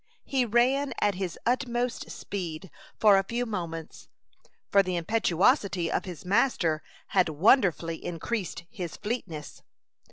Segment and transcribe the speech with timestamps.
[0.25, 4.07] He ran at his utmost speed for a few moments,
[4.67, 9.61] for the impetuosity of his master had wonderfully increased his fleetness.